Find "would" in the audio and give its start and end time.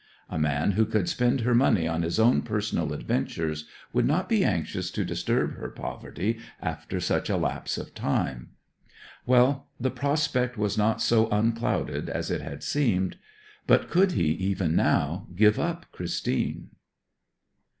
3.93-4.07